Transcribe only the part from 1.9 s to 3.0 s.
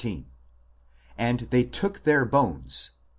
their bones [i.